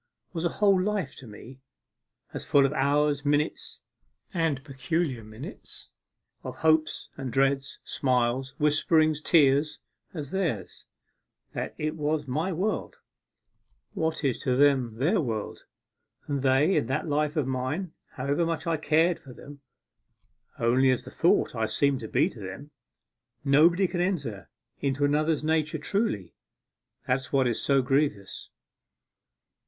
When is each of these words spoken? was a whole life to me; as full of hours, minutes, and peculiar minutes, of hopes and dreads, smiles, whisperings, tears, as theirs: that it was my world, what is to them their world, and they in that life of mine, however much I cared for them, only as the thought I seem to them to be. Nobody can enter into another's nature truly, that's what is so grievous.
was 0.33 0.43
a 0.43 0.49
whole 0.57 0.81
life 0.81 1.15
to 1.15 1.27
me; 1.27 1.59
as 2.33 2.43
full 2.43 2.65
of 2.65 2.73
hours, 2.73 3.23
minutes, 3.23 3.81
and 4.33 4.63
peculiar 4.63 5.23
minutes, 5.23 5.91
of 6.43 6.55
hopes 6.55 7.09
and 7.17 7.31
dreads, 7.31 7.77
smiles, 7.83 8.55
whisperings, 8.57 9.21
tears, 9.21 9.79
as 10.11 10.31
theirs: 10.31 10.87
that 11.53 11.75
it 11.77 11.95
was 11.95 12.27
my 12.27 12.51
world, 12.51 12.95
what 13.93 14.23
is 14.23 14.39
to 14.39 14.55
them 14.55 14.95
their 14.95 15.21
world, 15.21 15.65
and 16.25 16.41
they 16.41 16.75
in 16.77 16.87
that 16.87 17.07
life 17.07 17.35
of 17.37 17.45
mine, 17.45 17.93
however 18.13 18.43
much 18.43 18.65
I 18.65 18.77
cared 18.77 19.19
for 19.19 19.33
them, 19.33 19.61
only 20.57 20.89
as 20.89 21.03
the 21.03 21.11
thought 21.11 21.53
I 21.55 21.67
seem 21.67 21.99
to 21.99 22.07
them 22.07 22.29
to 22.59 22.63
be. 22.63 22.69
Nobody 23.45 23.87
can 23.87 24.01
enter 24.01 24.49
into 24.79 25.05
another's 25.05 25.43
nature 25.43 25.77
truly, 25.77 26.33
that's 27.05 27.31
what 27.31 27.45
is 27.45 27.61
so 27.61 27.83
grievous. 27.83 28.49